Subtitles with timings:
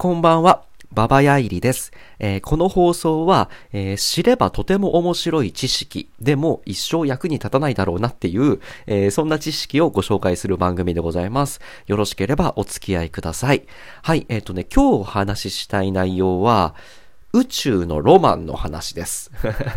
[0.00, 0.64] こんばんは。
[0.94, 1.92] ババヤイリです。
[2.20, 11.60] えーこの放送は、えー知ればとても面白い知識、でも一生役に立たないだろうなっていう、えーそんな知識をご紹介する番組でございます。
[11.86, 13.66] よろしければお付き合いください。
[14.00, 16.74] はい、えっ、とね、今日お話ししたい内容は、
[17.32, 19.30] 宇宙のロマンの話です。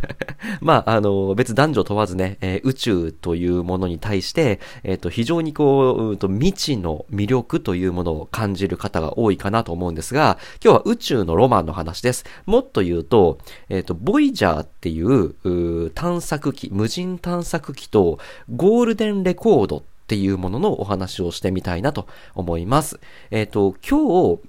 [0.59, 12.25] まあ、あの、別男女問わずね、えー宇宙というものに対して、えっ、と、非常にこう、うんと未知の魅力というものを感じる方が多いかなと思うんですが、今日は宇宙のロマンの話です。
[12.45, 13.37] もっと言うと、
[13.69, 18.17] えっ、と、ボイジャーっていうう探索機、無人探索機と
[18.55, 22.99] ゴールデンレコードっていうもののお話をしてみたいなと思います。
[23.29, 24.39] えっ、と、今日、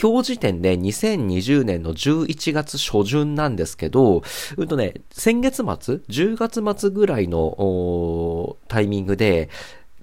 [0.00, 4.22] 今日時点で2020年の11月初旬なんですけど、
[4.56, 9.50] うんとね、先月末 ?10 月末ぐらいのタイミングで、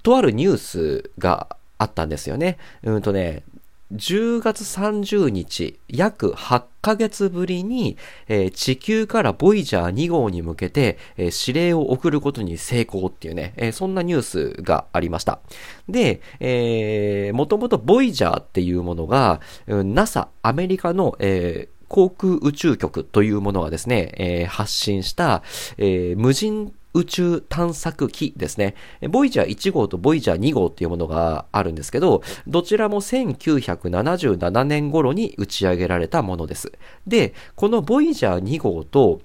[0.04, 2.58] とあるニュースがあったんですよね。
[2.84, 3.42] うんとね、
[3.94, 15.40] 10月30日、約8ヶ月ぶりに、えー地球からボイジャー2号に向けて、えー指令を送ることに成功っていうね、えーそんなニュースがありました。
[15.88, 25.44] で、えー、もともとボイジャーっていうものが、NASA、アメリカの、えー航空宇宙局というものがですね、えー発信した、
[25.78, 28.76] えー無人宇宙探索機ですね。
[29.10, 36.72] ボイジャー1号とボイジャー2号っていうものがあるんですけど、どちらも1977年頃に打ち上げられたものです。
[37.06, 39.22] で、このボイジャー2号と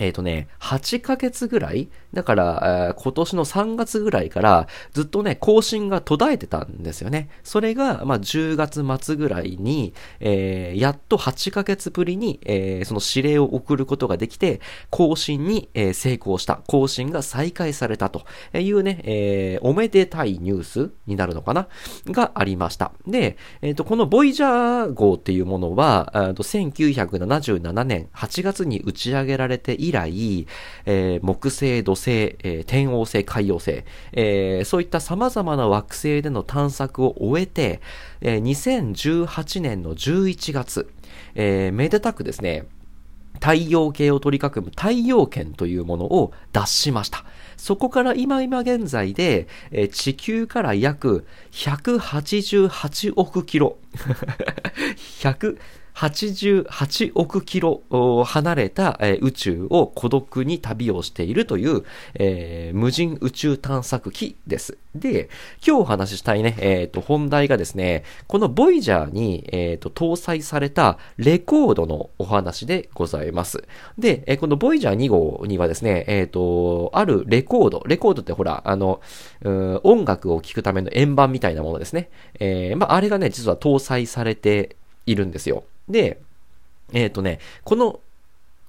[0.00, 1.90] えっ、とね、8ヶ月ぐらい？
[2.14, 7.28] だから、えー今年の3月ぐらいからずっとね、更新が途絶えてたんですよね。
[7.44, 16.62] それが、まあ、10月末ぐらいに、えーやっと8ヶ月ぶりに、えーその指令を送ることができて、更新に、えー成功した。
[16.66, 18.22] 更新が再開されたと
[18.54, 21.68] いうね、えーおめでたいニュースになるのかな？
[22.06, 22.92] がありました。
[23.06, 30.46] で、えっ、と、このボイジャー号っていうものは、と1977年8月に打ち上げられて以来、
[30.86, 37.80] えー木星、土星、えー天王星、海洋星、えーそういった様々な惑星での探索を終えて、
[38.20, 40.90] えー2018年の11月、
[41.34, 42.66] えーめでたくですね、
[43.40, 47.24] 太陽系を取り囲む太陽圏というものを脱しました。
[47.56, 53.78] そこから今今現在で、え地球から約188億キロ、
[56.00, 57.82] 88億キロ
[58.24, 61.84] 離れた、宇宙を孤独に旅をしているという、
[62.14, 64.78] えー無人宇宙探索機です。
[64.94, 65.28] で、
[65.66, 73.64] 今日お話ししたいね、えっ、と、本題がですね、このボイジャーに、えっ、と、搭載されたレコードのお話でございます。
[73.98, 79.02] で、えーこのボイジャー2号にはですね、えっ、と、あるレコード、レコードってほら、あの、
[79.82, 82.08] 音楽を聴くための円盤みたいなものですね。
[82.38, 85.64] えまあ、あれがね、実は搭載されているんですよ。
[85.88, 86.20] で、
[86.92, 88.00] えっ、とね、この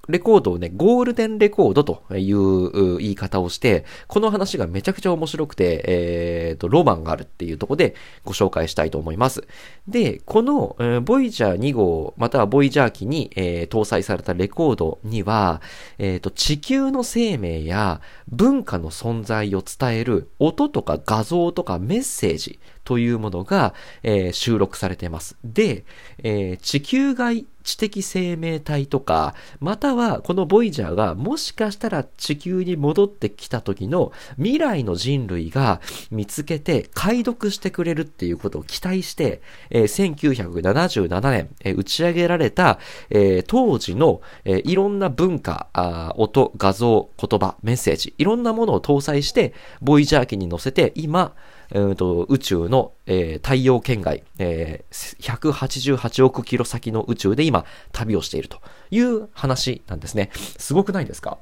[0.08, 9.46] レコードをね、ゴールデンレコードという言い方をして、この話がめちゃくちゃ面白くて、えっ、と、ロマンがあるっていうところでご紹介したいと思います。
[9.86, 15.62] で、この、えーボイジャー2号、またはボイジャー機に、えー搭載されたレコードには、
[15.98, 25.36] えっ、と、地球の生命や文化の存在を伝える音とか画像とかメッセージというものが、えー収録されています。
[25.44, 25.84] で、
[26.18, 42.78] えー地球外知的生命体とか、またはこのボイジャーがもしかしたら地球に戻ってきた時の未来の人類が見つけて解読してくれるっていうことを期待して、えー1977年、えー打ち上げられた、
[43.10, 51.34] えー当時の、えーいろんな文化、あ音、画像、言葉、メッセージ、いろんなものを搭載して、ボイジャー機に乗せて、今、
[51.74, 58.58] えーと宇宙の、えー太陽圏外、えー188億キロ先の宇宙で今、旅をしていると
[58.90, 60.30] いう話なんですね。
[60.34, 61.38] すごくないですか？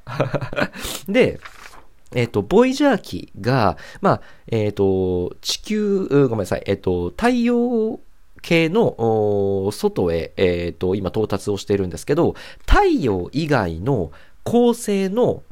[1.09, 1.41] で、
[2.15, 8.01] えっ、と、ボイジャー機が、まあ、えっ、と、地球、ごめんなさい、えっ、と、太陽
[8.43, 12.35] 系の外へ、えっ、と、今到達をしているんですけど、
[12.67, 14.11] 太陽以外の
[14.45, 15.43] 恒星の、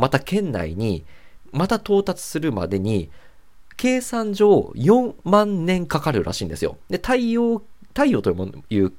[0.00, 1.04] また圏内に、
[1.52, 3.10] また到達するまでに、
[3.78, 6.76] 計算上4万年かかるらしいんですよ。
[6.90, 7.62] で、太陽、
[7.94, 8.92] 太陽というものいう、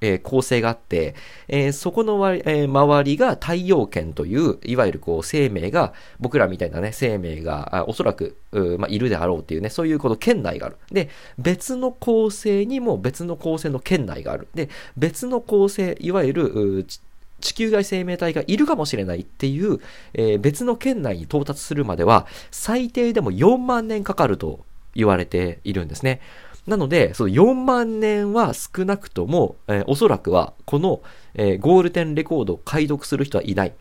[0.00, 1.14] えー構成があって、
[1.48, 8.36] えーそこの、えー周りが太陽圏という、いわゆるこう生命が、僕らみたいなね、生命が、おそらく、
[8.78, 10.76] まあ、いるであろうっていうね、そういうこの圏内がある。
[10.92, 11.08] で、
[11.38, 14.48] 別の構成にも別の構成の圏内がある。
[14.54, 16.86] で、別の構成、いわゆる、
[17.42, 19.80] 地球外生命体がいるかもしれないっていう、
[20.14, 26.20] えー別の圏内に到達するまでは、最低でも4万年かかると言われているんですね。
[26.66, 31.02] なので、その4万年は少なくとも、えー、おそらくは、この、
[31.34, 33.74] えー、ゴールデンレコードを解読する人はいない。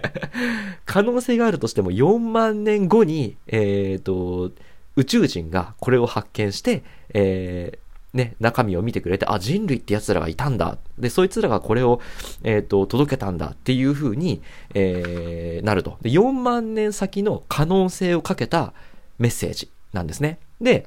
[0.86, 4.52] 可能性があるとしても4万年後に、えっ、ー、と、
[4.96, 7.78] 宇宙人がこれを発見して、えー、
[8.14, 10.78] ね、中身を見てくれて、あ、人類って奴らがいたんだ。
[10.98, 12.00] で、そいつらがこれを、
[12.44, 14.40] えっ、ー、と、届けたんだっていう風に、
[14.72, 15.98] えー、なると。
[16.00, 18.72] で、4万年先の可能性をかけた
[19.18, 20.38] メッセージなんですね。
[20.60, 20.86] で、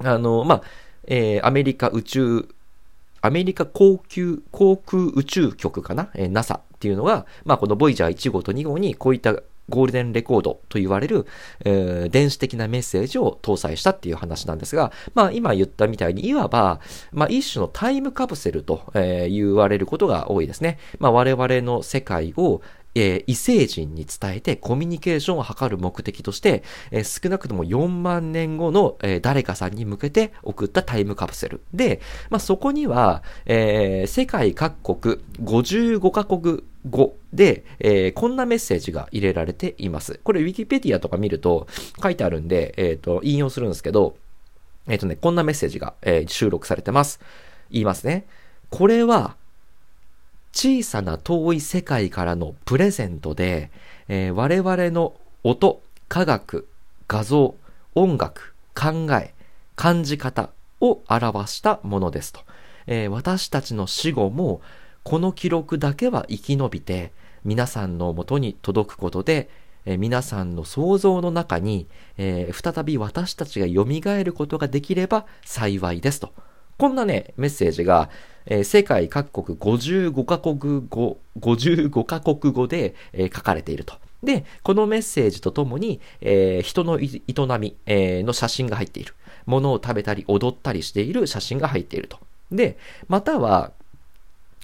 [0.00, 0.62] あの、まあ、
[1.06, 2.48] えー、アメリカ宇宙、
[3.20, 9.36] アメリカ航空、航空宇宙局かな、えー、NASA っていうのが、まあ、このボイジャー1号と2号にこういった
[9.68, 11.26] ゴールデンレコードと言われる、
[11.64, 16.80] えー、電子的なメッセージを搭載したっていう話なんですが、まあ今言ったみたいに、いわば、
[17.12, 20.78] まあ一種のタイムカプセルと、えー、言われることが多いですね。
[20.98, 22.62] まあ我々の世界を
[22.94, 31.60] えー、異星人に伝えてコミュニケーションを図る目的として、えー、少なくとも4万年後の、えー、誰かさんに向けて送ったタイムカプセル。
[31.72, 32.00] で、
[32.30, 40.20] まあ、そこには、え世界各国55カ国語で、えこんなメッセージが入れられています。
[40.22, 41.66] これ、ウィキペディアとか見ると
[42.02, 44.16] 書いてあるんで、えっ、と、引用するんですけど、
[44.86, 47.20] えっ、とね、こんなメッセージが、え収録されてます。
[47.70, 48.26] 言いますね。
[48.70, 49.36] これは、
[50.52, 53.70] 小さな遠い世界からのプレゼントで、
[54.08, 55.14] え、我々の
[55.44, 56.68] 音、科学、
[57.06, 57.54] 画像、
[57.94, 59.34] 音楽、考え、
[59.76, 60.50] 感じ方
[60.80, 62.40] を表したものですと。
[62.86, 64.60] え、私たちの死後も、
[65.08, 67.12] この記録だけは生き延びて、
[67.42, 69.48] 皆さんのもとに届くことで、
[69.86, 71.86] 皆さんの想像の中に、
[72.18, 73.86] えー、再び私たちが蘇
[74.22, 76.34] ることができれば幸いですと。
[76.76, 78.10] こんなね、メッセージが、
[78.44, 83.94] えー、世界各国55カ国語、55カ国語で、えー、書かれていると。
[84.22, 87.08] で、このメッセージとともに、えー、人の営
[87.58, 89.14] み、えー、の写真が入っている。
[89.46, 92.18] 物を食べたり踊ったりしている写真が入っていると。
[92.52, 92.76] で、
[93.08, 93.72] または、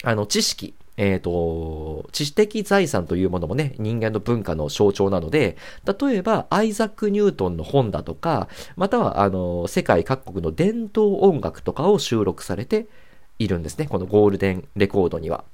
[0.05, 5.57] あの、知識、えっ、ー、と、知的財産というものもね、人間の文化の象徴なので、
[6.01, 12.87] 例えば、アイザック・ニュートンの本だとか、または、あの、世界各国の伝統音楽とかを収録されて
[13.39, 13.87] いるんですね。
[13.87, 15.45] このゴールデンレコードには。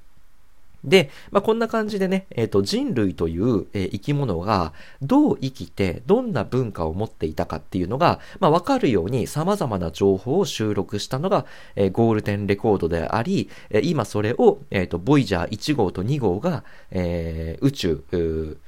[0.85, 4.73] で、まあ、こんな感じでね、えっ、ー、と、人類という、えー、生き物が
[5.03, 11.45] どう生きて、どんな文化を持っていたかっていうのが、まあ、わかるように様々な情報を収録したのが、
[11.77, 18.59] えー、ゴールデンレコードであり、え今それを、えっ、と、ボイジャー1号と2号が、え宇宙、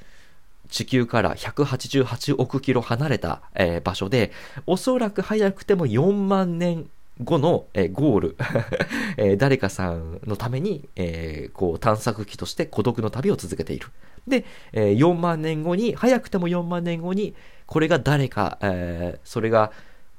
[0.69, 4.33] 地球から188億キロ離れた、え場所で、
[4.67, 6.89] おそらく早くても4万年
[7.21, 8.37] 後の、えー、ゴール、
[9.17, 13.89] えー、誰かさんのために、えー、こう探索機として孤独の旅を続けている。
[14.27, 17.35] で、え、4万年後に、早くても4万年後に、
[17.67, 19.73] これが誰か、え、それが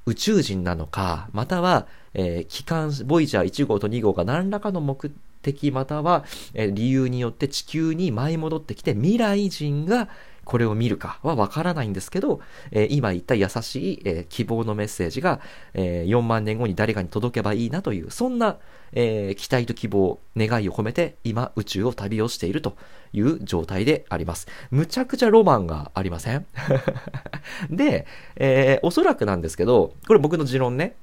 [0.06, 5.10] 宇宙人なのか、または、え、機関、ボイジャー1号と2号が何らかの目
[5.40, 10.08] 的または、え、理由によって地球に舞い戻ってきて未来人が、
[10.44, 15.40] これを見るかはわからないんですけど、えー、今言った優しい、えー、希望のメッセージが、
[15.74, 18.58] えー、4万年後に誰かに届けばいいなという、そんな、
[18.96, 22.76] え期待と希望、願いを込めて今宇宙を旅をしていると
[23.12, 24.46] いう状態であります。
[24.70, 26.46] むちゃくちゃロマンがありません？
[27.70, 28.06] で、
[28.36, 30.94] えおそらくなんですけど、これ僕の持論ね、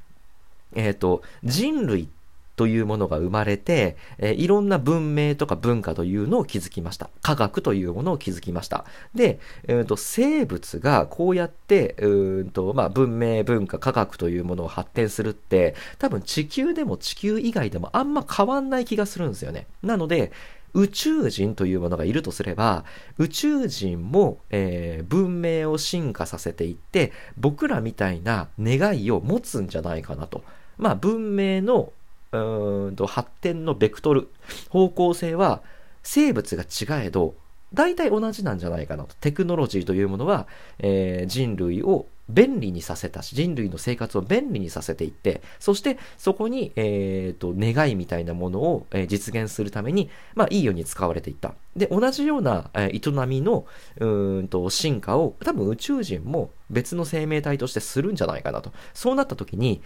[0.73, 2.20] えっ、と、人類って
[2.55, 7.09] というものが生まれて、えー、いろんな文明とか文化というのを築きました。
[7.21, 8.85] 科学というものを築きました。
[9.15, 19.67] で、えーと、生物がこうやって、うんとまあ、文明、文化、科学というものを発展するって、多分地球でも地球以外でもあんま変わんない気がするんですよね。
[19.81, 20.31] なので、
[20.73, 22.85] 宇宙人というものがいるとすれば、
[23.17, 30.43] 宇宙人も、えー、文明を進化させていって、僕らみたいな願いを持つんじゃないかなと。
[30.77, 31.91] まあ、文明の
[32.31, 34.29] うんと発展のベクトル、
[34.69, 35.61] 方向性は
[36.03, 37.35] 生物が違えど、
[37.73, 39.15] 大体同じなんじゃないかなと。
[39.21, 40.47] テクノロジーというものは、
[40.79, 51.53] えー、人類を便利にさせたし、人類の生活を便利にさせていって、そしてそこに、えー、と、願いみたいなものを、えー、実現するために、まあ、いいように使われていった。
[51.75, 53.65] で、同じような、えー、営みの、
[53.99, 58.71] うんと、進化を、多分宇宙人も別の生命体としてするんじゃないかなと。
[58.93, 59.81] そうなった時に、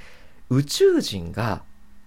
[0.49, 1.63] 宇宙人が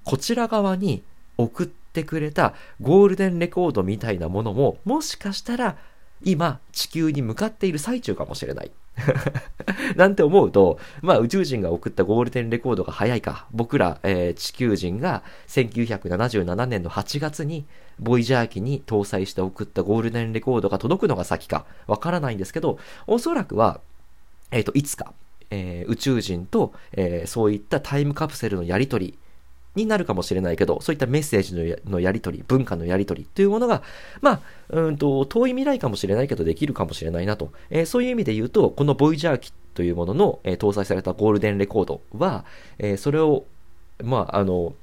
[0.09, 1.03] こちら側に
[1.37, 5.77] 送ってくれたゴールデンレコードみたいなものも、もしかしたら
[6.25, 8.71] 今地球に向かっている最中かもしれない。
[9.97, 17.67] なんて思うと、まあ宇宙人が送ったゴールデンレコードが早いか、僕ら、えー、地球人が1977年の8月に
[17.99, 23.83] ボイジャー機に搭載して送ったゴールデンレコードが届くのが先か、わからないんですけど、おそらくは、
[24.53, 25.12] えっ、ー、と、いつか、
[25.50, 29.19] えー、宇宙人と、え、そういったタイムカプセルのやり取り
[29.79, 33.83] になるかもしれないけど、そういったメッセージのやのやり取り、文化のやり取りというものが、
[34.21, 37.53] まあ、うんと、遠い未来かもしれないけど、できるかもしれないなと。
[37.71, 42.45] えー、そういう意味で言うと、このボイジャー機というものの、えー、搭載されたゴールデンレコードは、
[42.79, 43.45] えー、それを、
[44.03, 44.75] まあ、あの、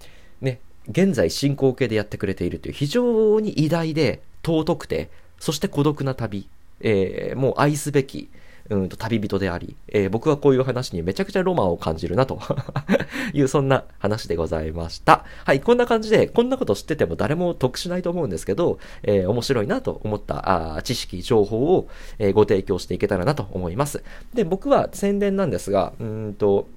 [0.41, 0.59] ね、
[0.89, 5.09] 現在進行形でやってくれているという非常に偉大で尊くて、
[5.39, 6.47] そして孤独な旅、
[6.79, 8.29] えー、もう愛すべき、
[8.69, 12.39] うんと旅人であり、えー、僕はこういう話にめちゃくちゃロマンを感じるなと
[13.33, 15.25] いうそんな話でございました。
[15.45, 24.03] はい、こんな感じで、こんなこと知ってても誰も得しないと思うんですけど、えー、面白いなと思ったあ知識、情報を、えー、ご提供していけたらなと思います。
[24.33, 26.67] で、僕は宣伝なんですが、うんと、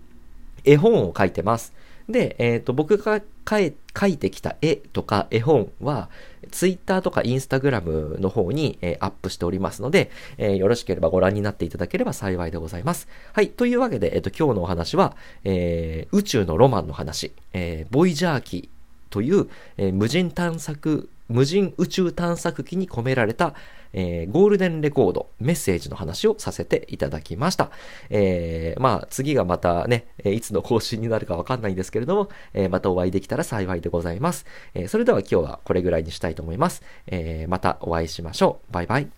[0.65, 1.73] 絵本を書いてます。
[2.09, 6.11] で、えっ、ー、と、僕が描いてきた絵とか絵本は、
[6.51, 13.09] ツイッターとかインスタグラムの方に、えー、アップしておりますので、えー、よろしければご覧になっていただければ幸いでございます。
[13.33, 13.51] はい。
[13.51, 23.55] というわけで、えっ、と、今日のお話は、えー、宇宙のロマンの話、えー、ボイジャーキーという、えー、無人探索、無人宇宙探索機に込められた、
[23.93, 27.71] えー、ゴールデンレコード、メッセージの話をさせていただきました。
[28.11, 34.47] えー、まあ、次がまたね、いつの更新になるかわかんないんですけれども、えー、またお会いできたら幸いでございます。
[34.75, 36.83] え、それでは今日はこれぐらいにしたいと思います。
[37.07, 38.73] え、またお会いしましょう。
[38.73, 39.18] バイバイ。